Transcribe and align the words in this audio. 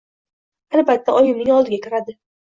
Albatta 0.79 1.13
oyimning 1.19 1.51
oldiga 1.57 1.79
kiradi. 1.83 2.17